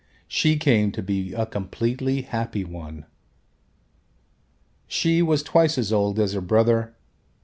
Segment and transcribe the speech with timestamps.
[0.27, 3.05] She came to be a completely happy one.
[4.87, 6.95] She was twice as old as her brother.